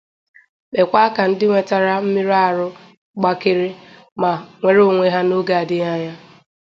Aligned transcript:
kpekwa 0.69 1.03
ka 1.15 1.23
ndị 1.29 1.45
nwetara 1.47 1.93
mmerụahụ 2.03 2.67
gbakere 3.19 3.67
ma 4.21 4.31
nwere 4.59 4.81
onwe 4.89 5.07
ha 5.13 5.21
n'oge 5.27 5.53
adịghị 5.61 5.87
anya. 5.93 6.13